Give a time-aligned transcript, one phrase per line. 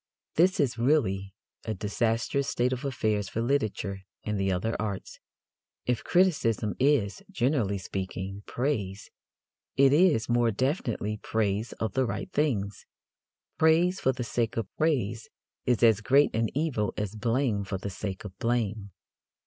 [0.33, 1.31] This is really
[1.63, 5.19] a disastrous state of affairs for literature and the other arts.
[5.85, 9.11] If criticism is, generally speaking, praise,
[9.77, 12.87] it is, more definitely, praise of the right things.
[13.59, 15.29] Praise for the sake of praise
[15.67, 18.89] is as great an evil as blame for the sake of blame.